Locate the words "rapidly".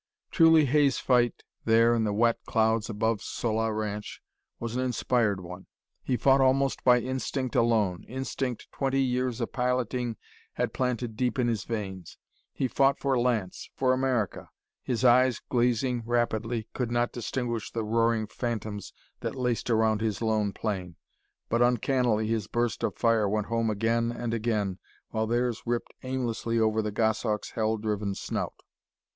16.03-16.67